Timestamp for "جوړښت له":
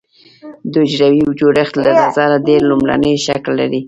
1.39-1.91